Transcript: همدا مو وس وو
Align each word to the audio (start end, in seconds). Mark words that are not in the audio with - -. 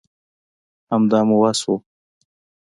همدا 0.91 1.19
مو 1.27 1.35
وس 1.41 1.59
وو 1.65 1.75